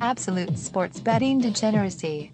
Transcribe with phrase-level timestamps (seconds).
[0.00, 2.30] Absolute sports betting degeneracy.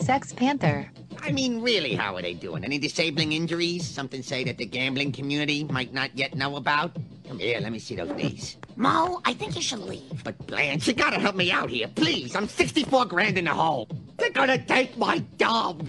[0.00, 0.90] Sex Panther.
[1.20, 2.64] I mean, really, how are they doing?
[2.64, 3.86] Any disabling injuries?
[3.86, 6.96] Something say that the gambling community might not yet know about?
[7.26, 8.58] Come here, let me see those knees.
[8.76, 10.22] Mo, I think you should leave.
[10.22, 12.36] But Blanche, you gotta help me out here, please.
[12.36, 13.88] I'm 64 grand in the hole.
[14.18, 15.88] They're gonna take my dog.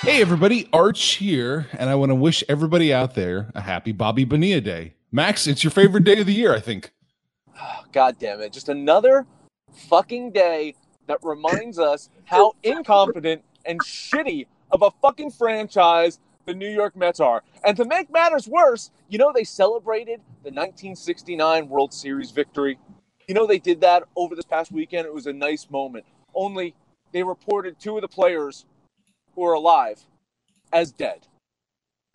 [0.00, 4.24] Hey, everybody, Arch here, and I want to wish everybody out there a happy Bobby
[4.24, 4.94] Bonilla Day.
[5.12, 6.90] Max, it's your favorite day of the year, I think.
[7.92, 8.52] God damn it.
[8.52, 9.26] Just another
[9.72, 10.74] fucking day
[11.06, 17.20] that reminds us how incompetent and shitty of a fucking franchise the New York Mets
[17.20, 17.42] are.
[17.64, 22.78] And to make matters worse, you know they celebrated the 1969 World Series victory.
[23.28, 25.06] You know they did that over this past weekend.
[25.06, 26.04] It was a nice moment.
[26.34, 26.74] Only
[27.12, 28.66] they reported two of the players
[29.34, 30.00] who are alive
[30.72, 31.28] as dead.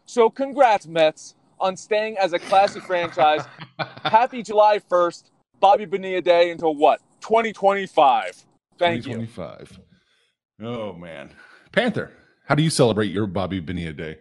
[0.05, 3.45] So congrats Mets on staying as a classy franchise.
[4.03, 5.23] Happy July 1st,
[5.59, 7.01] Bobby Bonilla Day until what?
[7.21, 8.45] 2025.
[8.77, 9.13] Thank you.
[9.13, 9.79] 2025.
[10.61, 11.31] Oh, man.
[11.71, 12.11] Panther,
[12.45, 14.17] how do you celebrate your Bobby Bonilla Day?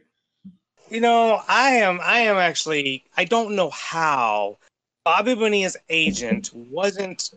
[0.90, 4.58] You know, I am I am actually I don't know how
[5.04, 7.30] Bobby Bonilla's agent wasn't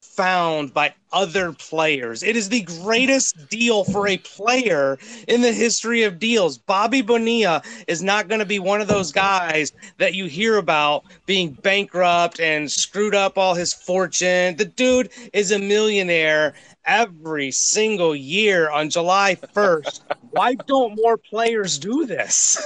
[0.00, 2.22] found by other players.
[2.22, 4.98] It is the greatest deal for a player
[5.28, 6.58] in the history of deals.
[6.58, 11.04] Bobby Bonilla is not going to be one of those guys that you hear about
[11.26, 14.56] being bankrupt and screwed up all his fortune.
[14.56, 20.00] The dude is a millionaire every single year on July 1st.
[20.30, 22.58] Why don't more players do this?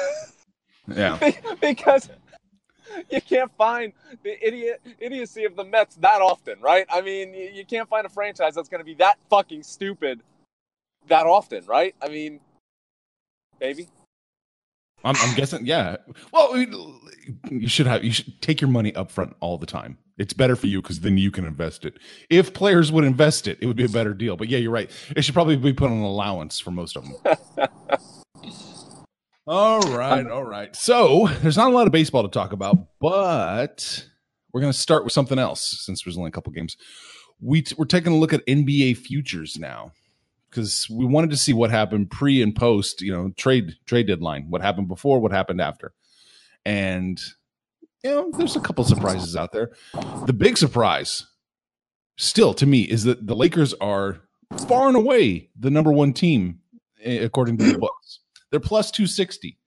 [0.86, 1.18] Yeah.
[1.60, 2.08] because
[3.10, 6.86] you can't find the idiot idiocy of the Mets that often, right?
[6.90, 10.20] I mean, you, you can't find a franchise that's going to be that fucking stupid
[11.08, 11.94] that often, right?
[12.02, 12.40] I mean,
[13.60, 13.88] maybe.
[15.04, 15.96] I'm, I'm guessing, yeah.
[16.32, 16.56] Well,
[17.50, 19.98] you should have you should take your money up front all the time.
[20.16, 21.98] It's better for you because then you can invest it.
[22.30, 24.36] If players would invest it, it would be a better deal.
[24.36, 24.90] But yeah, you're right.
[25.14, 27.68] It should probably be put on an allowance for most of them.
[29.46, 30.74] all right, all right.
[30.74, 34.06] So there's not a lot of baseball to talk about, but
[34.52, 36.76] we're going to start with something else since there's only a couple games.
[37.40, 39.92] We t- we're taking a look at NBA futures now
[40.48, 44.46] because we wanted to see what happened pre and post, you know, trade trade deadline.
[44.48, 45.18] What happened before?
[45.18, 45.92] What happened after?
[46.64, 47.20] And
[48.02, 49.72] you know, there's a couple surprises out there.
[50.26, 51.26] The big surprise,
[52.16, 54.20] still to me, is that the Lakers are
[54.68, 56.60] far and away the number one team
[57.02, 58.20] eh, according to the books.
[58.54, 59.58] They're plus two sixty,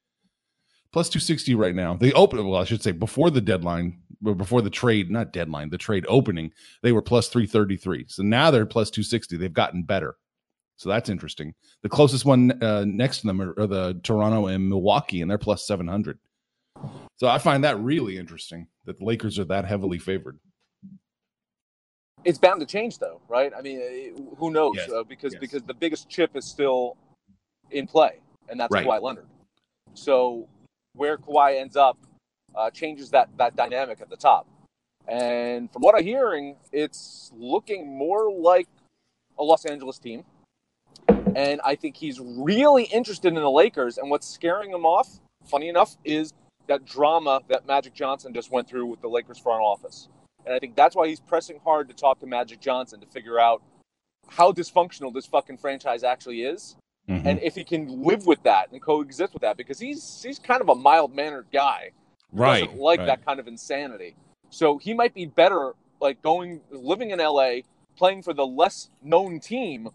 [0.93, 1.95] plus two sixty right now.
[1.97, 5.71] They open well, I should say before the deadline, or before the trade, not deadline,
[5.71, 6.53] the trade opening,
[6.83, 8.05] they were plus three thirty three.
[8.07, 9.35] So now they're plus two sixty.
[9.35, 10.15] They've gotten better.
[10.77, 11.53] So that's interesting.
[11.83, 15.37] The closest one uh, next to them are, are the Toronto and Milwaukee, and they're
[15.37, 16.17] plus 700.
[17.17, 20.39] So I find that really interesting that the Lakers are that heavily favored.
[22.23, 23.51] It's bound to change, though, right?
[23.57, 24.75] I mean, eh, who knows?
[24.77, 24.89] Yes.
[24.89, 25.41] Uh, because Yes.
[25.41, 26.95] because the biggest chip is still
[27.71, 28.19] in play,
[28.49, 28.85] and that's Right.
[28.85, 29.25] Kawhi Leonard.
[29.93, 30.47] So
[30.93, 31.97] where Kawhi ends up
[32.55, 34.47] uh, changes that that dynamic at the top.
[35.07, 38.67] And from what I'm hearing, it's looking more like
[39.39, 40.23] a Los Angeles team.
[41.35, 43.97] And I think he's really interested in the Lakers.
[43.97, 46.33] And what's scaring him off, funny enough, is
[46.67, 50.09] that drama that Magic Johnson just went through with the Lakers front office.
[50.45, 53.39] And I think that's why he's pressing hard to talk to Magic Johnson to figure
[53.39, 53.61] out
[54.27, 56.75] how dysfunctional this fucking franchise actually is.
[57.09, 57.25] Mhm.
[57.25, 60.61] And if he can live with that and coexist with that, because he's he's kind
[60.61, 61.91] of a mild mannered guy
[62.33, 62.65] right.
[62.65, 63.05] doesn't like right.
[63.05, 64.15] that kind of insanity.
[64.49, 67.61] So he might be better like going living in LA,
[67.95, 69.89] playing for the less known team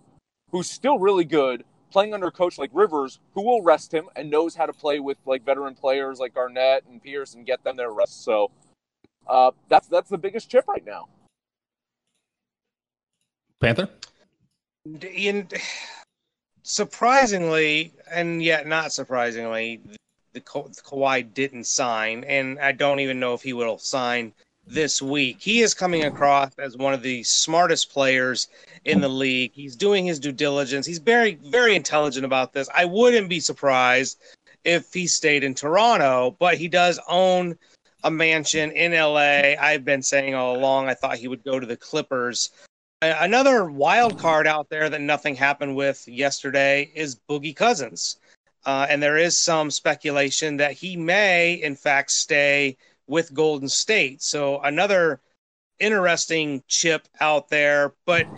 [0.50, 4.31] who's still really good, playing under a coach like Rivers, who will rest him and
[4.31, 7.76] knows how to play with like veteran players like Garnett and Pierce and get them
[7.76, 8.25] their rest.
[8.25, 8.50] So
[9.26, 11.08] uh, that's that's the biggest chip right now.
[13.60, 13.88] Panther?
[14.84, 15.48] in,
[16.62, 19.80] surprisingly, and yet not surprisingly,
[20.32, 24.32] the Ka- Kawhi didn't sign, and I don't even know if he will sign
[24.66, 25.38] this week.
[25.40, 28.48] He is coming across as one of the smartest players
[28.84, 29.52] in the league.
[29.54, 30.86] He's doing his due diligence.
[30.86, 32.68] He's very, very intelligent about this.
[32.74, 34.18] I wouldn't be surprised
[34.64, 37.58] if he stayed in Toronto, but he does own
[38.04, 39.54] a mansion in LA.
[39.60, 42.50] I've been saying all along I thought he would go to the Clippers
[43.02, 48.16] Another wild card out there that nothing happened with yesterday is Boogie Cousins.
[48.64, 52.76] Uh, and there is some speculation that he may, in fact, stay
[53.08, 54.22] with Golden State.
[54.22, 55.20] So another
[55.81, 57.93] interesting chip out there.
[58.06, 58.28] But,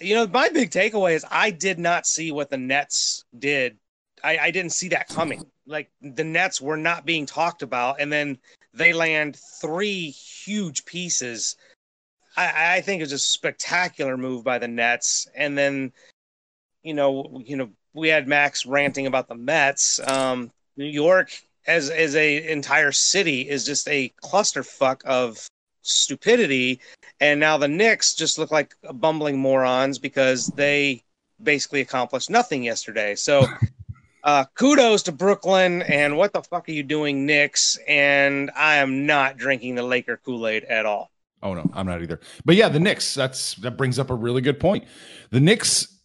[0.00, 3.76] you know, my big takeaway is I did not see what the Nets did.
[4.24, 5.44] I, I didn't see that coming.
[5.66, 8.00] Like the Nets were not being talked about.
[8.00, 8.38] And then
[8.72, 11.56] they land three huge pieces.
[12.36, 15.26] I, I think was a spectacular move by the Nets.
[15.34, 15.92] And then,
[16.82, 20.00] you know, you know, we had Max ranting about the Mets.
[20.06, 21.30] Um, New York
[21.66, 25.48] as as a entire city is just a clusterfuck of
[25.82, 26.80] stupidity,
[27.20, 31.02] and now the Knicks just look like bumbling morons because they
[31.42, 33.14] basically accomplished nothing yesterday.
[33.14, 33.46] So.
[34.24, 37.78] Uh, kudos to Brooklyn, and what the fuck are you doing, Knicks?
[37.86, 41.12] And I am not drinking the Laker Kool Aid at all.
[41.42, 42.20] Oh no, I'm not either.
[42.44, 43.14] But yeah, the Knicks.
[43.14, 44.84] That's that brings up a really good point.
[45.30, 46.00] The Knicks,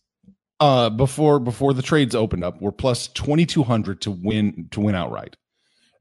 [0.60, 5.38] uh, before before the trades opened up, were plus 2200 to win to win outright,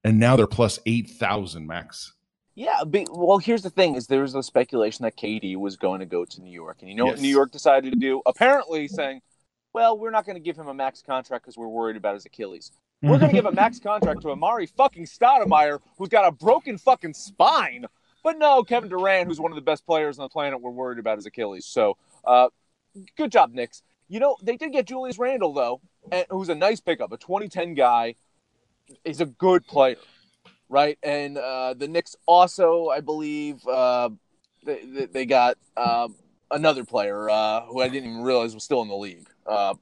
[0.04, 2.12] and now they're plus eight thousand max.
[2.56, 6.00] Yeah, but, well, here's the thing: is there was a speculation that KD was going
[6.00, 8.20] to go to New York, and you know what New York decided to do?
[8.26, 9.22] Apparently, saying,
[9.72, 12.26] "Well, we're not going to give him a max contract because we're worried about his
[12.26, 12.72] Achilles.
[13.00, 16.76] We're going to give a max contract to Amar'e fucking Stoudemire, who's got a broken
[16.76, 17.86] fucking spine."
[18.22, 20.98] But no, Kevin Durant, who's one of the best players on the planet, we're worried
[20.98, 21.66] about his Achilles.
[21.66, 22.48] So, uh,
[23.16, 23.82] good job, Knicks.
[24.08, 25.80] You know they did get Julius Randle though,
[26.10, 28.16] and, who's a nice pickup, a 2010 guy.
[29.04, 29.96] He's a good player
[30.70, 30.98] right?
[31.02, 34.08] And uh, the Knicks also, I believe, uh,
[34.64, 36.16] they, they- got um
[36.50, 39.26] another player uh, who I didn't even realize was still in the league.
[39.46, 39.74] Uh,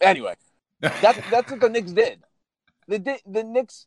[0.00, 0.34] anyway,
[0.80, 2.20] that's that's what the Knicks did.
[2.88, 3.86] The the Knicks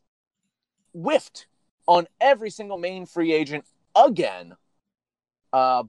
[0.92, 1.46] whiffed
[1.86, 3.64] on every single main free agent
[4.06, 4.54] again.
[5.52, 5.84] Uh,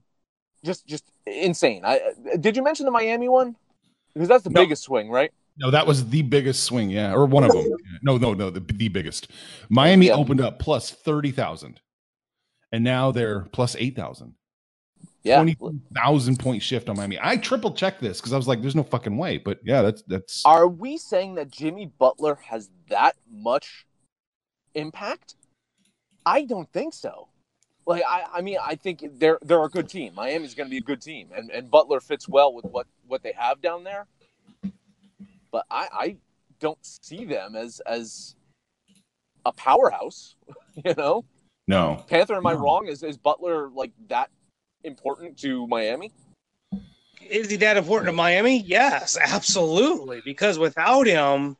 [0.64, 1.82] just just insane.
[1.84, 2.00] I
[2.40, 3.56] did you mention the Miami one?
[4.14, 4.62] Because that's the No.
[4.62, 5.32] biggest swing, right?
[5.58, 7.66] No, that was the biggest swing, yeah, or one of them.
[8.02, 9.28] No, no, no, the, the biggest.
[9.68, 10.14] Miami Yeah.
[10.14, 11.80] opened up plus thirty thousand,
[12.72, 14.34] and now they're plus eight thousand.
[15.22, 15.36] Yeah.
[15.36, 15.56] Twenty
[15.94, 17.18] thousand point shift on Miami.
[17.22, 20.02] I triple checked this because I was like, "There's no fucking way." But yeah, that's
[20.02, 23.86] that's Are we saying that Jimmy Butler has that much
[24.74, 25.36] impact?
[26.26, 27.28] I don't think so.
[27.86, 30.14] Like I, I mean, I think they're they're a good team.
[30.14, 33.22] Miami's going to be a good team, and, and Butler fits well with what what
[33.22, 34.06] they have down there.
[35.50, 36.16] But I, I
[36.60, 38.36] don't see them as as
[39.44, 40.36] a powerhouse.
[40.86, 41.26] You know,
[41.68, 42.02] no.
[42.08, 42.34] Panther.
[42.34, 42.86] Am I wrong?
[42.86, 44.30] Is is Butler like that
[44.84, 46.10] important to Miami?
[47.28, 48.62] Is he that important to Miami?
[48.62, 50.22] Yes, absolutely.
[50.24, 51.58] Because without him,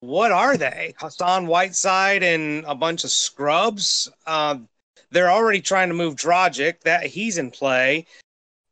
[0.00, 0.94] what are they?
[0.98, 4.10] Hassan Whiteside and a bunch of scrubs.
[4.26, 4.68] Um,
[5.12, 6.80] they're already trying to move Dragic.
[6.80, 8.06] That he's in play,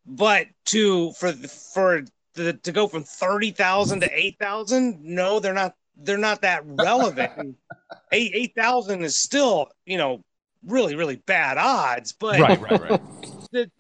[0.07, 2.03] but to for for
[2.35, 5.75] the, to go from thirty thousand to eight thousand, no, they're not.
[6.03, 7.57] They're not that relevant.
[8.13, 10.25] Eight eight thousand is still, you know,
[10.65, 12.13] really really bad odds.
[12.13, 13.03] But Right, right, right.
[13.53, 13.71] the,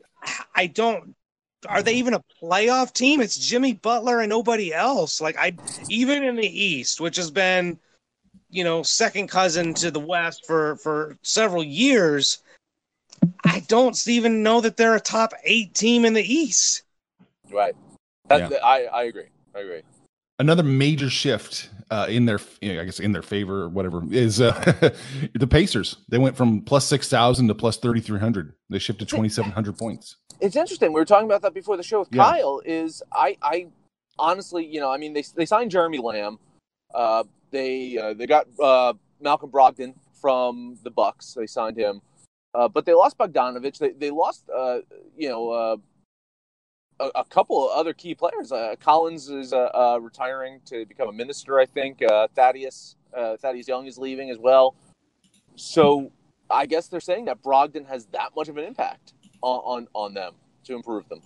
[0.54, 1.14] I don't.
[1.66, 3.20] Are they even a playoff team?
[3.20, 5.20] It's Jimmy Butler and nobody else.
[5.20, 5.56] Like I,
[5.88, 7.78] even in the East, which has been,
[8.50, 12.42] you know, second cousin to the West for for several years,
[13.44, 16.82] I don't even know that they're a top eight team in the East.
[17.50, 17.74] Right.
[18.28, 18.48] That, Yeah.
[18.48, 19.26] that- I I agree.
[19.54, 19.82] I agree.
[20.38, 24.02] Another major shift uh, in their, you know, I guess, in their favor or whatever
[24.10, 24.52] is uh,
[25.34, 25.96] the Pacers.
[26.08, 28.54] They went from plus six thousand to plus thirty three hundred.
[28.70, 30.16] They shifted twenty seven hundred points.
[30.40, 30.92] it's interesting.
[30.92, 32.22] We were talking about that before the show with Yeah.
[32.22, 32.62] Kyle.
[32.64, 33.66] Is I, I
[34.18, 36.38] honestly, you know, I mean, they they signed Jeremy Lamb.
[36.94, 41.34] Uh, they uh, they got uh, Malcolm Brogdon from the Bucks.
[41.34, 42.00] They signed him,
[42.54, 43.78] uh, but they lost Bogdanovich.
[43.78, 44.80] They they lost, uh,
[45.16, 45.76] you know, uh,
[47.00, 48.52] a, a couple of other key players.
[48.52, 51.58] Uh, Collins is uh, retiring to become a minister.
[51.58, 52.02] I think
[52.34, 54.74] Thaddeus Thaddeus Young is leaving as well.
[55.56, 56.10] So
[56.50, 60.14] I guess they're saying that Brogdon has that much of an impact on, on, on
[60.14, 61.20] them to improve them.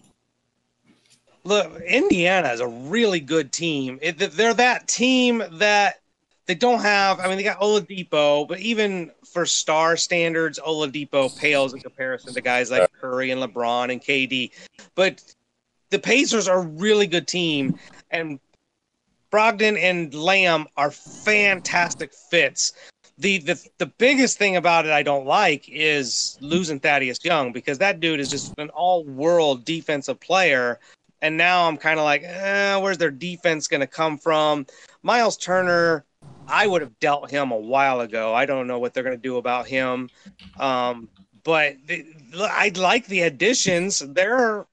[1.44, 3.98] Look, Indiana is a really good team.
[4.00, 6.00] It, they're that team that
[6.46, 7.20] they don't have.
[7.20, 12.40] I mean, they got Oladipo, but even for star standards, Oladipo pales in comparison to
[12.40, 14.50] guys like Curry and LeBron and KD.
[14.94, 15.22] But
[15.90, 17.78] the Pacers are a really good team,
[18.10, 18.38] and
[19.30, 22.72] Brogdon and Lamb are fantastic fits.
[23.16, 27.78] The, the the biggest thing about it I don't like is losing Thaddeus Young because
[27.78, 30.80] that dude is just an all world defensive player.
[31.22, 34.66] And now I'm kind of like, eh, where's their defense going to come from?
[35.02, 36.04] Miles Turner,
[36.48, 38.34] I would have dealt him a while ago.
[38.34, 40.10] I don't know what they're going to do about him.
[40.58, 41.08] Um,
[41.42, 42.04] but the,
[42.40, 43.98] I like the additions.
[44.00, 44.66] They're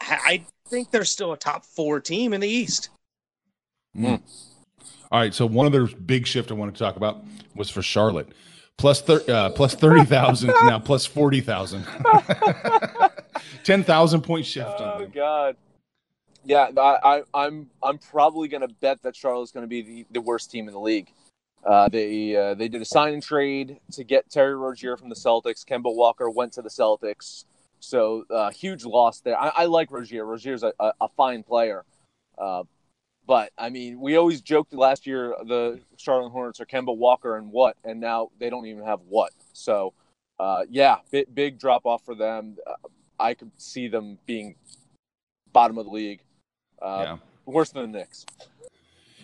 [0.00, 2.90] I think they're still a top four team in the East.
[3.96, 4.20] Mm.
[5.10, 8.28] All right, so one other big shift I wanted to talk about was for Charlotte.
[8.76, 11.86] Plus, thir- uh, plus 30,000 now plus 40,000.
[13.64, 15.10] 10,000 point shift on Oh them.
[15.14, 15.56] God.
[16.46, 20.48] Yeah, I, I, I'm I'm probably gonna bet that Charlotte's gonna be the, the worst
[20.50, 21.10] team in the league.
[21.64, 25.16] Uh, they uh, they did a sign and trade to get Terry Rozier from the
[25.16, 25.64] Celtics.
[25.66, 27.44] Kemba Walker went to the Celtics,
[27.80, 29.36] so uh, huge loss there.
[29.36, 30.24] I, I like Rozier.
[30.24, 31.84] Rozier's a, a, a fine player,
[32.38, 32.62] uh,
[33.26, 37.50] but I mean, we always joked last year the Charlotte Hornets are Kemba Walker and
[37.50, 39.32] what, and now they don't even have what.
[39.52, 39.94] So,
[40.38, 42.56] uh, yeah, big, big drop off for them.
[42.64, 42.74] Uh,
[43.18, 44.54] I could see them being
[45.52, 46.20] bottom of the league,
[46.82, 47.16] uh, Yeah.
[47.46, 48.26] worse than the Knicks.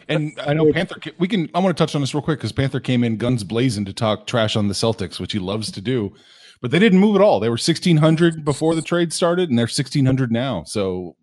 [0.08, 0.96] And I know Panther.
[1.18, 1.48] We can.
[1.54, 3.92] I want to touch on this real quick because Panther came in guns blazing to
[3.92, 6.12] talk trash on the Celtics, which he loves to do.
[6.60, 7.38] But they didn't move at all.
[7.40, 10.64] They were sixteen hundred before the trade started, and they're sixteen hundred now.
[10.64, 11.16] So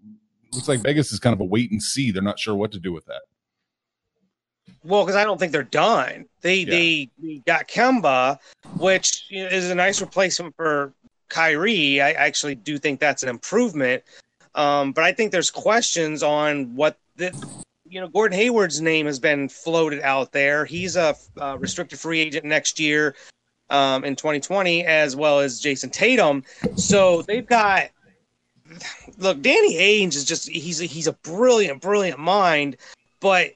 [0.54, 2.12] looks like Vegas is kind of a wait and see.
[2.12, 3.22] They're not sure what to do with that.
[4.84, 6.26] Well, because I don't think they're done.
[6.42, 6.70] They Yeah.
[6.72, 8.38] they, they got Kemba,
[8.78, 10.94] which is a nice replacement for
[11.28, 12.02] Kyrie.
[12.02, 14.04] I actually do think that's an improvement.
[14.56, 17.34] Um, but I think there's questions on what the
[17.88, 20.66] you know Gordon Hayward's name has been floated out there.
[20.66, 23.16] He's a, uh restricted free agent next year
[23.70, 26.44] um, in 2020, as well as Jayson Tatum.
[26.76, 27.90] So they've got
[29.18, 29.42] look.
[29.42, 32.78] Danny Ainge is just he's a, he's a brilliant, brilliant mind,
[33.20, 33.52] but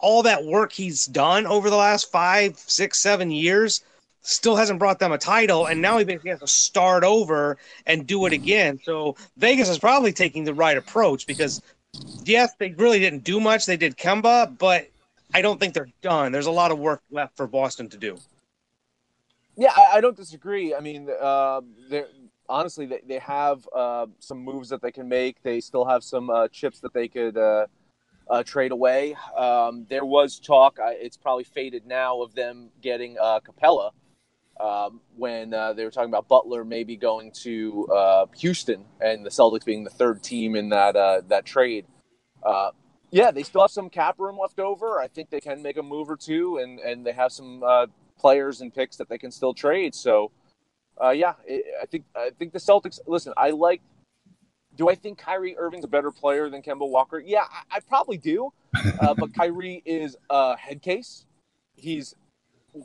[0.00, 3.82] all that work he's done over the last five, six, seven years
[4.22, 7.56] still hasn't brought them a title, and now he basically has to start over
[7.86, 8.78] and do it again.
[8.82, 11.62] So Vegas is probably taking the right approach because
[12.24, 13.66] yes, they really didn't do much.
[13.66, 14.88] They did Kemba, but
[15.34, 16.32] I don't think they're done.
[16.32, 18.18] There's a lot of work left for Boston to do.
[19.56, 20.74] Yeah, I, I don't disagree.
[20.74, 21.60] I mean, uh,
[22.48, 25.42] honestly they, they have uh, some moves that they can make.
[25.42, 27.66] They still have some uh, chips that they could uh,
[28.30, 29.16] uh, trade away.
[29.36, 30.78] Um, there was talk.
[30.80, 33.90] It's probably faded now of them getting uh, Capela
[34.60, 39.30] um, when uh, they were talking about Butler maybe going to uh, Houston and the
[39.30, 41.86] Celtics being the third team in that uh, that trade.
[42.42, 42.70] Uh,
[43.10, 45.00] yeah, they still have some cap room left over.
[45.00, 47.86] I think they can make a move or two, and and they have some uh,
[48.18, 49.94] players and picks that they can still trade.
[49.94, 50.30] So,
[51.02, 52.98] uh, yeah, it, I think I think the Celtics.
[53.06, 53.80] Listen, I like.
[54.76, 57.18] Do I think Kyrie Irving's a better player than Kemba Walker?
[57.18, 58.52] Yeah, I, I probably do.
[59.00, 61.26] Uh, but Kyrie is a head case.
[61.74, 62.14] He's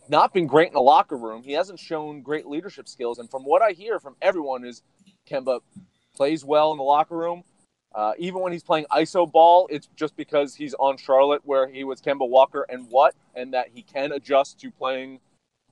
[0.08, 1.44] not been great in the locker room.
[1.44, 3.20] He hasn't shown great leadership skills.
[3.20, 4.82] And from what I hear from everyone is
[5.30, 5.60] Kemba
[6.16, 7.44] plays well in the locker room.
[7.94, 11.84] Uh, even when he's playing ISO ball, it's just because he's on Charlotte where he
[11.84, 15.20] was Kemba Walker and what, and that he can adjust to playing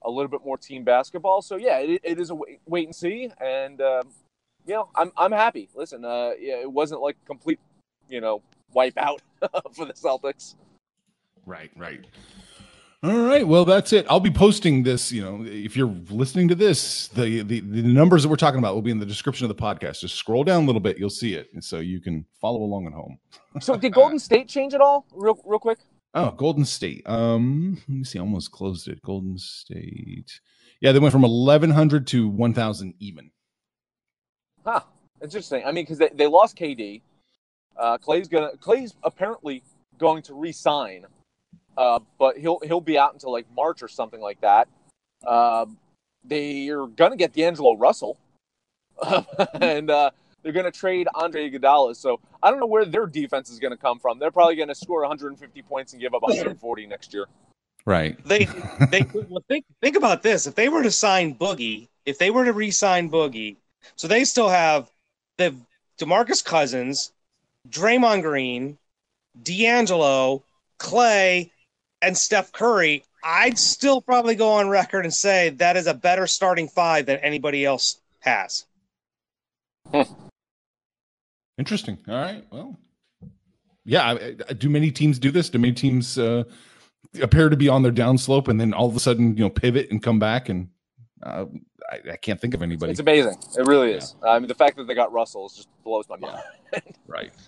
[0.04, 1.42] a little bit more team basketball.
[1.42, 3.32] So yeah, it, it is a wait, wait and see.
[3.40, 4.10] And um,
[4.68, 5.70] you know, I'm I'm happy.
[5.74, 7.60] Listen, uh, yeah, it wasn't like complete,
[8.08, 9.22] you know, wipe out
[9.74, 10.56] for the Celtics.
[11.48, 12.06] Right, right.
[13.04, 13.48] All right.
[13.48, 14.06] Well, that's it.
[14.10, 15.12] I'll be posting this.
[15.12, 18.76] You know, if you're listening to this, the, the the numbers that we're talking about
[18.76, 20.02] will be in the description of the podcast.
[20.02, 22.86] Just scroll down a little bit, you'll see it, and so you can follow along
[22.86, 23.18] at home.
[23.60, 25.08] So did Golden State change at all?
[25.16, 25.80] Real real quick.
[26.14, 27.02] Oh, Golden State.
[27.08, 28.20] Um, let me see.
[28.20, 29.02] I almost closed it.
[29.02, 30.40] Golden State.
[30.80, 33.32] Yeah, they went from eleven hundred to one thousand even.
[34.64, 34.82] Huh.
[35.24, 35.64] Interesting.
[35.66, 37.02] I mean, because they, they lost KD.
[37.78, 39.64] Uh, Clay's gonna Clay's apparently
[39.98, 41.06] going to re-sign,
[41.78, 44.68] uh, but he'll he'll be out until like March or something like that.
[45.26, 45.78] Um,
[46.24, 48.18] they're gonna get D'Angelo Russell,
[49.62, 50.12] and uh,
[50.44, 51.96] they're gonna trade Andre Iguodala.
[51.96, 54.20] So I don't know where their defense is gonna come from.
[54.20, 57.28] They're probably gonna score 150 points and give up 140 next year.
[57.86, 58.24] Right.
[58.26, 58.46] They
[58.90, 60.48] they well, think think about this.
[60.48, 63.58] If they were to sign Boogie, if they were to re-sign Boogie,
[63.96, 64.92] so they still have
[65.38, 65.56] the
[66.00, 67.12] DeMarcus Cousins,
[67.70, 68.78] Draymond Green,
[69.42, 70.44] D'Angelo,
[70.78, 71.52] Clay,
[72.02, 73.04] and Steph Curry.
[73.24, 77.18] I'd still probably go on record and say that is a better starting five than
[77.20, 78.66] anybody else has.
[81.58, 82.00] Interesting.
[82.08, 82.44] All right.
[82.52, 82.78] Well,
[83.86, 84.04] yeah.
[84.12, 85.50] I, I- do many teams do this?
[85.50, 86.44] Do many teams uh,
[87.22, 89.92] appear to be on their downslope and then all of a sudden, you know, pivot
[89.92, 90.50] and come back?
[90.50, 90.70] And
[91.22, 91.46] uh,
[91.92, 92.92] I, I can't think of anybody.
[92.92, 93.36] It's amazing.
[93.58, 94.16] It really is.
[94.28, 96.42] I mean, the fact that they got Russell is just blows my mind.
[97.06, 97.32] Right.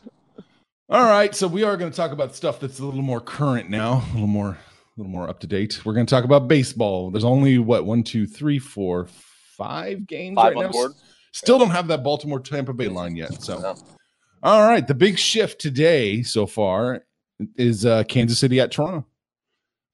[0.89, 1.33] All right.
[1.33, 4.13] So we are going to talk about stuff that's a little more current now, a
[4.13, 4.57] little more, a
[4.97, 5.83] little more up to date.
[5.85, 7.09] We're going to talk about baseball.
[7.09, 9.07] There's only what one, two, three, four,
[9.57, 10.71] five games Five right now.
[10.71, 10.91] board.
[11.31, 13.41] Still don't have that Baltimore Tampa Bay line yet.
[13.41, 13.75] So, No.
[14.43, 14.85] all right.
[14.85, 17.05] The big shift today so far
[17.55, 19.05] is uh, Kansas City at Toronto.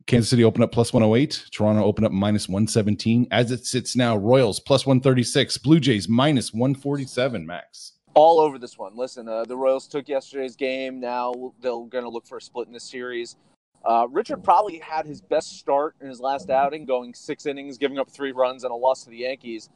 [0.06, 1.46] Kansas City opened up plus 108.
[1.52, 3.28] Toronto opened up minus 117.
[3.30, 5.60] As it sits now, Royals plus 136.
[5.60, 7.94] Blue Jays minus 147, Max.
[8.14, 8.96] All over this one.
[8.96, 11.00] Listen, uh, the Royals took yesterday's game.
[11.00, 13.36] Now they're going to look for a split in this series.
[13.86, 17.98] Uh, Richard probably had his best start in his last outing, going six innings, giving
[17.98, 19.70] up three runs and a loss to the Yankees.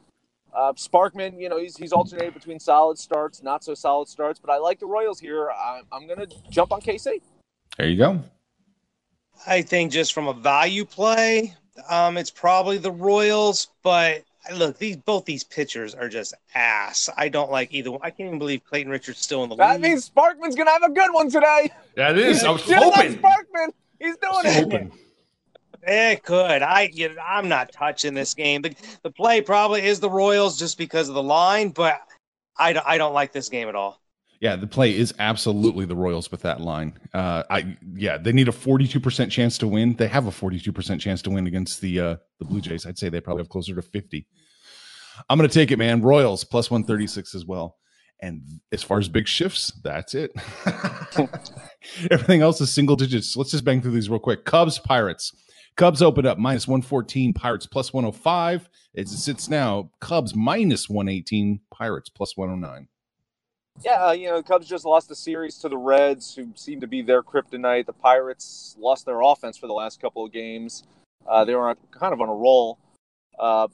[0.54, 4.50] Uh, Sparkman, you know, he's, he's alternated between solid starts, not so solid starts, but
[4.50, 5.50] I like the Royals here.
[5.50, 7.20] I, I'm going to jump on KC.
[7.76, 8.22] There you go.
[9.46, 11.54] I think just from a value play,
[11.88, 13.68] um, it's probably the Royals.
[13.82, 17.08] But look, these both these pitchers are just ass.
[17.16, 18.00] I don't like either one.
[18.02, 19.68] I can't even believe Clayton Richard's still in the line.
[19.68, 19.92] That league.
[19.92, 21.70] means Sparkman's going to have a good one today.
[21.96, 22.24] That is.
[22.24, 22.44] it is.
[22.44, 23.18] I was Shit on hoping.
[23.18, 23.68] Sparkman.
[23.98, 24.54] He's doing it.
[24.54, 24.92] hoping.
[25.86, 26.62] It could.
[26.62, 28.62] I you know, I'm not touching this game.
[28.62, 32.00] The, the play probably is the Royals just because of the line, but
[32.56, 34.00] I, I don't like this game at all.
[34.44, 36.98] Yeah, the play is absolutely the Royals with that line.
[37.14, 39.94] Uh, I yeah, they need a forty-two percent chance to win.
[39.94, 42.84] They have a forty-two percent chance to win against the uh, the Blue Jays.
[42.84, 44.26] I'd say they probably have closer to fifty.
[45.30, 46.02] I'm going to take it, man.
[46.02, 47.78] Royals plus one thirty-six as well.
[48.20, 50.30] And as far as big shifts, that's it.
[52.10, 53.38] Everything else is single digits.
[53.38, 54.44] Let's just bang through these real quick.
[54.44, 55.32] Cubs, Pirates.
[55.78, 58.68] Cubs open up minus 114, Pirates plus 105.
[58.94, 62.88] As it sits now, Cubs minus 118, Pirates plus 109.
[63.82, 66.80] Yeah, uh, you know, the Cubs just lost the series to the Reds, who seem
[66.80, 67.86] to be their kryptonite.
[67.86, 70.84] The Pirates lost their offense for the last couple of games.
[71.26, 72.78] Uh, they were kind of on a roll.
[73.38, 73.68] Uh,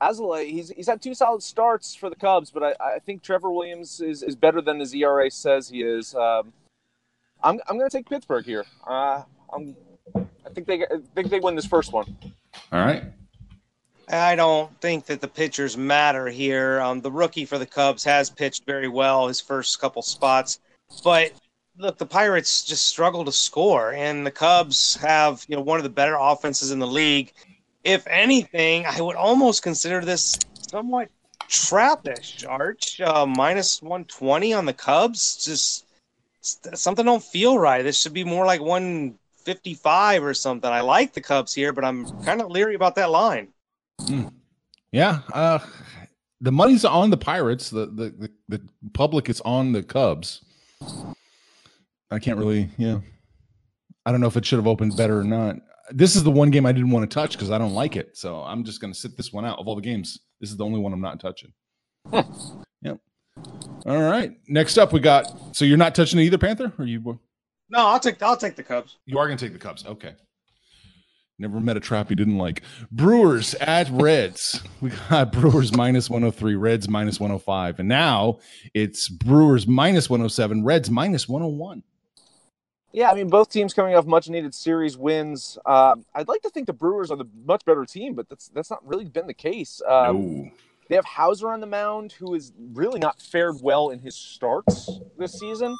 [0.00, 3.50] Alzolay, he's he's had two solid starts for the Cubs, but I, I think Trevor
[3.50, 6.14] Williams is, is better than his ERA says he is.
[6.14, 6.52] Um,
[7.42, 8.64] I'm I'm going to take Pittsburgh here.
[8.86, 9.22] Uh,
[9.52, 9.76] I'm
[10.16, 12.16] I think they I think they win this first one.
[12.72, 13.04] All right.
[14.08, 16.80] I don't think that the pitchers matter here.
[16.80, 20.60] Um, the rookie for the Cubs has pitched very well his first couple spots,
[21.02, 21.32] but
[21.78, 25.84] look, the Pirates just struggle to score, and the Cubs have you know one of
[25.84, 27.32] the better offenses in the league.
[27.82, 30.38] If anything, I would almost consider this
[30.70, 31.08] somewhat
[31.48, 32.46] trappish.
[32.48, 35.86] Arch uh, minus one twenty on the Cubs, just
[36.40, 37.82] something don't feel right.
[37.82, 40.70] This should be more like one fifty five or something.
[40.70, 43.48] I like the Cubs here, but I'm kind of leery about that line.
[44.92, 45.20] Yeah.
[45.32, 45.58] Uh,
[46.40, 47.70] the money's on the Pirates.
[47.70, 48.60] The, the the the
[48.92, 50.44] public is on the Cubs.
[52.10, 53.00] I can't really, yeah.
[54.06, 55.56] I don't know if it should have opened better or not.
[55.90, 58.16] This is the one game I didn't want to touch because I don't like it.
[58.16, 59.58] So I'm just going to sit this one out.
[59.58, 61.52] Of all the games, this is the only one I'm not touching.
[62.12, 62.98] yep.
[63.86, 64.32] All right.
[64.46, 65.26] Next up, we got.
[65.56, 67.18] So you're not touching either Panther, or you?
[67.70, 68.98] No, I'll take I'll take the Cubs.
[69.06, 69.84] You are going to take the Cubs.
[69.84, 70.14] Okay.
[71.38, 72.62] Never met a trap you didn't like.
[72.92, 74.62] Brewers at Reds.
[74.80, 77.80] We got Brewers minus 103, Reds minus 105.
[77.80, 78.38] And now
[78.72, 81.82] it's Brewers minus 107, Reds minus 101.
[82.92, 85.58] Yeah, I mean, both teams coming off much needed series wins.
[85.66, 88.70] Um, I'd like to think the Brewers are the much better team, but that's that's
[88.70, 89.82] not really been the case.
[89.88, 90.50] Um, no.
[90.88, 95.00] They have Houser on the mound, who has really not fared well in his starts
[95.18, 95.76] this season.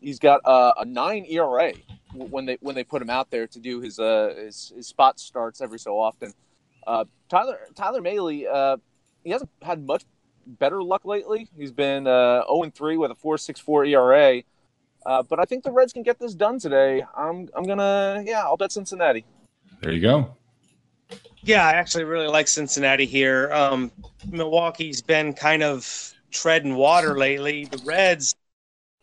[0.00, 1.72] He's got uh, a nine ERA
[2.14, 5.18] when they when they put him out there to do his uh, his, his spot
[5.18, 6.32] starts every so often.
[6.86, 8.76] Uh, Tyler Tyler Mahle, uh,
[9.24, 10.04] he hasn't had much
[10.46, 11.48] better luck lately.
[11.56, 14.42] He's been uh, 0 3 with a 4.64 ERA.
[15.06, 17.04] Uh, but I think the Reds can get this done today.
[17.16, 19.24] I'm I'm gonna yeah I'll bet Cincinnati.
[19.80, 20.36] There you go.
[21.42, 23.50] Yeah, I actually really like Cincinnati here.
[23.52, 23.92] Um,
[24.28, 27.64] Milwaukee's been kind of treading water lately.
[27.64, 28.34] The Reds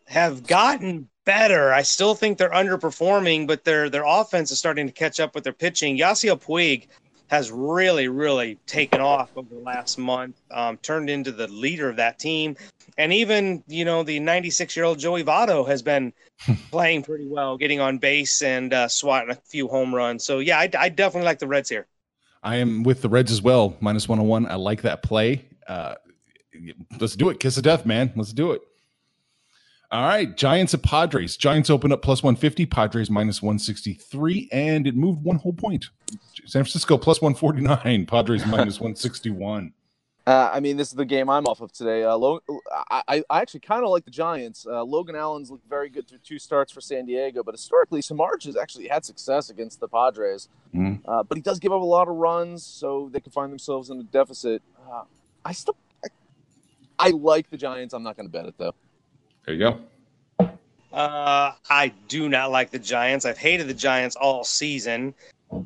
[0.08, 1.74] have gotten better.
[1.74, 5.44] I still think they're underperforming, but their their offense is starting to catch up with
[5.44, 5.98] their pitching.
[5.98, 6.88] Yasiel Puig
[7.28, 11.96] has really, really taken off over the last month, um, turned into the leader of
[11.96, 12.56] that team.
[12.98, 16.13] And even, you know, the 96 year old Joey Votto has been
[16.72, 20.24] playing pretty well, getting on base and uh, swatting a few home runs.
[20.24, 21.88] So, yeah, I, I definitely like the Reds here.
[22.44, 24.46] I am with the Reds as well, minus 101.
[24.46, 25.46] I like that play.
[25.68, 25.96] Uh,
[27.00, 27.39] let's do it.
[27.39, 28.13] Kiss of death, man.
[28.15, 28.62] Let's do it.
[29.95, 31.38] All right, Giants at Padres.
[31.38, 35.86] Giants open up plus 150, Padres minus 163, and it moved one whole point.
[36.45, 39.71] San Francisco plus 149, Padres minus 161.
[40.27, 42.03] Uh, I mean, this is the game I'm off of today.
[42.03, 42.41] Uh, Lo-
[42.91, 44.67] I, I actually kind of like the Giants.
[44.69, 48.47] Uh, Logan Allen's looked very good through two starts for San Diego, but historically, Samardzija
[48.47, 50.49] has actually had success against the Padres.
[51.08, 53.89] Uh, but he does give up a lot of runs, so they can find themselves
[53.89, 54.62] in a deficit.
[54.91, 55.03] Uh,
[55.45, 56.10] I still, I,
[56.99, 57.93] I like the Giants.
[57.93, 58.75] I'm not going to bet it though.
[59.45, 59.79] There you go.
[60.91, 63.25] Uh, I do not like the Giants.
[63.25, 65.13] I've hated the Giants all season.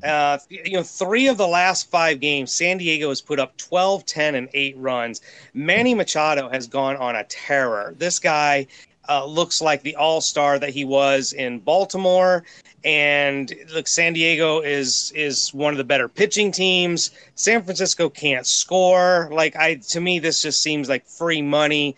[0.04, 4.06] Uh, you know, three of the last five games, San Diego has put up 12,
[4.06, 5.22] 10, and eight runs.
[5.54, 7.96] Manny Machado has gone on a terror.
[7.98, 8.68] This guy
[9.08, 12.44] uh, looks like the all star that he was in Baltimore.
[12.84, 17.12] And look, San Diego is is one of the better pitching teams.
[17.36, 19.30] San Francisco can't score.
[19.32, 21.96] Like I, to me, this just seems like free money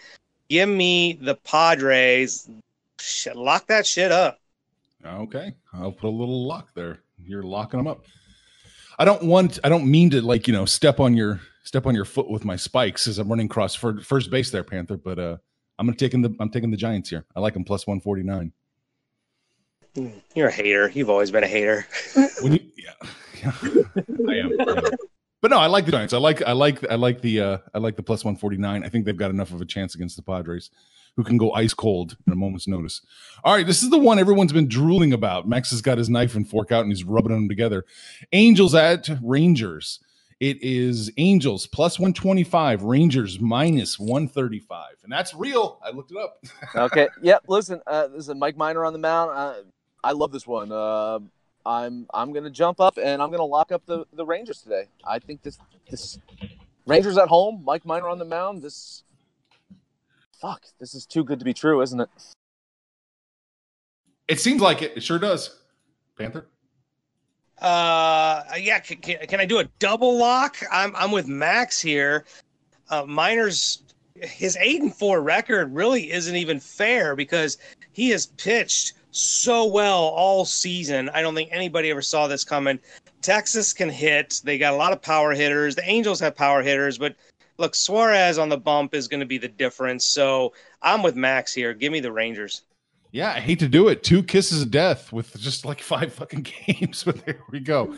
[0.52, 2.50] Give me the Padres.
[3.00, 4.38] Shit, lock that shit up.
[5.06, 7.00] Okay, I'll put a little lock there.
[7.18, 8.04] You're locking them up.
[9.00, 9.60] I don't want.
[9.64, 12.44] I don't mean to like you know step on your step on your foot with
[12.44, 14.98] my spikes as I'm running across for first base there, Panther.
[14.98, 15.38] But uh,
[15.80, 17.24] I'm gonna taking the I'm taking the Giants here.
[17.34, 18.52] I like them plus one forty nine.
[20.36, 20.90] You're a hater.
[20.90, 21.88] You've always been a hater.
[22.44, 22.92] You, yeah,
[23.42, 23.54] yeah,
[24.28, 24.60] I am.
[24.60, 24.84] I am.
[25.42, 26.14] But no, I like the Giants.
[26.14, 28.84] I like I like I like the uh I like the plus one forty nine.
[28.84, 30.70] I think they've got enough of a chance against the Padres,
[31.16, 33.02] who can go ice cold at a moment's notice.
[33.44, 35.48] All right, this is the one everyone's been drooling about.
[35.48, 37.86] Max has got his knife and fork out and he's rubbing them together.
[38.32, 40.00] Angels at Rangers.
[40.40, 44.96] It is Angels plus 125, Rangers minus 135.
[45.04, 45.80] And that's real.
[45.86, 46.44] I looked it up.
[46.76, 47.10] okay.
[47.22, 47.44] Yep.
[47.48, 49.32] Listen, uh, this is Mike Minor on the mound.
[49.32, 49.54] Uh,
[50.04, 50.72] I love this one.
[50.72, 51.20] Uh,
[51.66, 54.86] I'm I'm gonna jump up and I'm gonna lock up the, the Rangers today.
[55.06, 55.58] I think this
[55.90, 56.20] this
[56.86, 58.62] Rangers at home, Mike Minor on the mound.
[58.62, 59.04] This
[60.40, 62.10] fuck, this is too good to be true, isn't it?
[64.28, 64.94] It seems like it.
[64.96, 65.60] It sure does.
[66.18, 66.48] Panther.
[67.60, 68.80] Uh, yeah.
[68.80, 70.58] Can, can, can I do a double lock?
[70.72, 72.26] I'm I'm with Max here.
[72.90, 73.84] Uh, Minor's,
[74.16, 77.58] his eight and four record really isn't even fair because
[77.94, 81.10] he has pitched so well all season.
[81.10, 82.80] I don't think anybody ever saw this coming.
[83.22, 84.42] Texas can hit.
[84.44, 85.76] They got a lot of power hitters.
[85.76, 87.16] The Angels have power hitters, but
[87.58, 90.06] look, Suarez on the bump is going to be the difference.
[90.06, 91.74] So I'm with Max here.
[91.74, 92.64] Give me the Rangers.
[93.14, 94.04] Yeah, I hate to do it.
[94.04, 97.94] Two kisses of death with just like five fucking games, but there we go.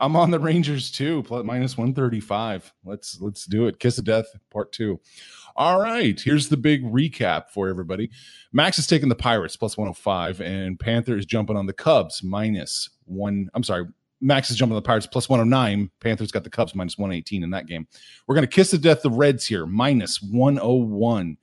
[0.00, 2.72] I'm on the Rangers too, plus minus 135.
[2.84, 3.78] Let's let's do it.
[3.78, 5.00] Kiss of death, part two.
[5.56, 8.10] All right, here's the big recap for everybody.
[8.52, 12.88] Max is taking the Pirates plus 105, and Panther is jumping on the Cubs minus
[13.04, 13.50] one.
[13.54, 13.86] I'm sorry,
[14.20, 15.90] Max is jumping on the Pirates plus 109.
[16.00, 17.86] Panthers got the Cubs minus 118 in that game.
[18.26, 21.36] We're going to kiss to death the Reds here, minus 101.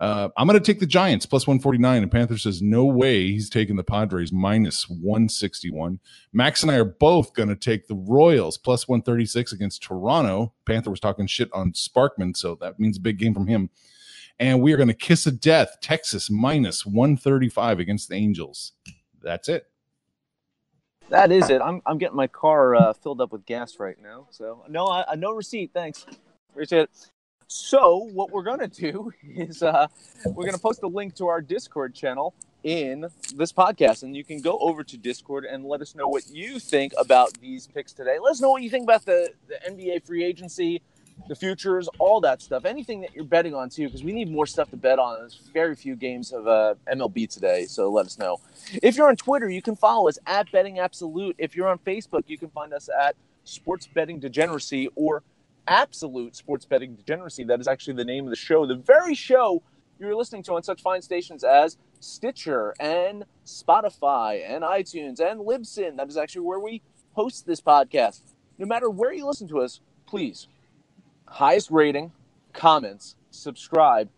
[0.00, 3.50] Uh, I'm going to take the Giants plus 149, and Panther says no way he's
[3.50, 5.98] taking the Padres minus 161.
[6.32, 10.54] Max and I are both going to take the Royals plus 136 against Toronto.
[10.66, 13.70] Panther was talking shit on Sparkman, so that means a big game from him.
[14.38, 18.72] And we are going to kiss a death Texas minus 135 against the Angels.
[19.20, 19.66] That's it.
[21.08, 21.60] That is it.
[21.62, 24.28] I'm I'm getting my car uh, filled up with gas right now.
[24.30, 25.70] So no, I, no receipt.
[25.72, 26.04] Thanks.
[26.50, 27.10] Appreciate it.
[27.50, 29.86] So what we're gonna do is uh,
[30.26, 34.42] we're gonna post a link to our Discord channel in this podcast, and you can
[34.42, 38.18] go over to Discord and let us know what you think about these picks today.
[38.22, 40.82] Let us know what you think about the, the NBA free agency,
[41.26, 42.66] the futures, all that stuff.
[42.66, 45.18] Anything that you're betting on too, because we need more stuff to bet on.
[45.18, 48.40] There's very few games of uh, MLB today, so let us know.
[48.82, 51.34] If you're on Twitter, you can follow us at Betting Absolute.
[51.38, 55.22] If you're on Facebook, you can find us at Sports Betting Degeneracy or
[55.68, 57.44] Absolute Sports Betting Degeneracy.
[57.44, 58.66] That is actually the name of the show.
[58.66, 59.62] The very show
[60.00, 65.96] you're listening to on such fine stations as Stitcher and Spotify and iTunes and Libsyn.
[65.96, 68.22] That is actually where we host this podcast.
[68.58, 70.48] No matter where you listen to us, please,
[71.26, 72.12] highest rating,
[72.52, 74.08] comments, subscribe,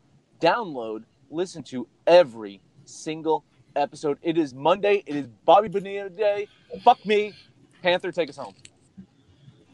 [0.41, 4.19] download, listen to every single episode.
[4.23, 5.03] It is Monday.
[5.07, 6.49] It is Bobby Bonilla Day.
[6.85, 7.33] Fuck me.
[7.83, 8.55] Panther, take us home.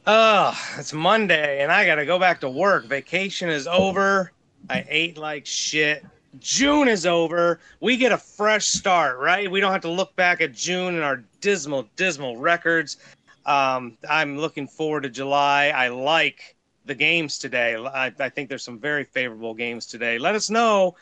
[0.08, 2.84] Oh, it's Monday and I got to go back to work.
[2.86, 4.30] Vacation is over.
[4.70, 6.06] I ate like shit.
[6.38, 7.58] June is over.
[7.80, 9.50] We get a fresh start, right?
[9.50, 12.98] We don't have to look back at June and our dismal, dismal records.
[13.46, 15.72] Um, I'm looking forward to July.
[15.74, 17.74] I like the games today.
[17.74, 20.20] I, I think there's some very favorable games today.
[20.20, 20.94] Let us know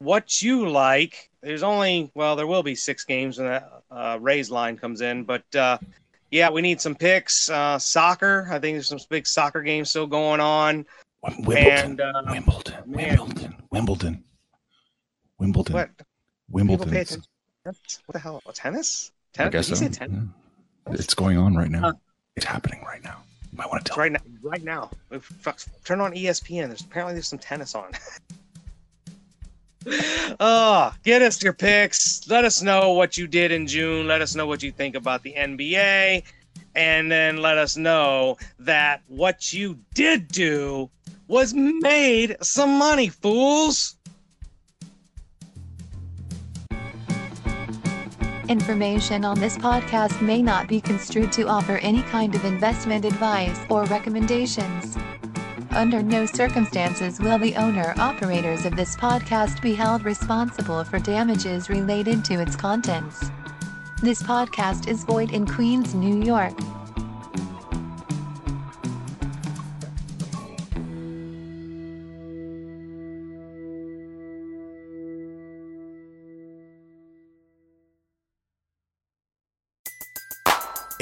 [0.00, 1.30] what you like.
[1.42, 5.22] There's only, well, there will be six games when that uh, Rays line comes in,
[5.22, 5.78] but uh,
[6.30, 7.48] yeah, we need some picks.
[7.50, 10.86] Uh, soccer, I think there's some big soccer games still going on.
[11.22, 12.74] Wimbledon, And, uh, Wimbledon.
[12.86, 14.24] Wimbledon, Wimbledon,
[15.38, 15.90] Wimbledon, What?
[16.50, 16.94] Wimbledon.
[17.64, 17.76] What
[18.12, 18.42] the hell?
[18.54, 19.10] Tennis?
[19.34, 19.68] I Tennis?
[19.68, 19.98] guess Did so.
[19.98, 20.24] tennis?
[20.86, 20.92] Yeah.
[20.94, 21.80] It's going on right now.
[21.80, 21.92] Huh.
[22.36, 23.18] It's happening right now.
[23.52, 23.98] You might want to tell.
[23.98, 24.90] Right now, right now.
[25.20, 26.68] Fuck, Turn on ESPN.
[26.68, 27.90] There's apparently there's some tennis on.
[30.40, 32.28] oh, get us your picks.
[32.28, 34.06] Let us know what you did in June.
[34.06, 36.24] Let us know what you think about the NBA.
[36.74, 40.90] And then let us know that what you did do
[41.26, 43.96] was made some money, fools.
[48.48, 53.60] Information on this podcast may not be construed to offer any kind of investment advice
[53.68, 54.96] or recommendations.
[55.78, 61.70] Under no circumstances will the owner operators of this podcast be held responsible for damages
[61.70, 63.30] related to its contents.
[64.02, 66.54] This podcast is void in Queens, New York.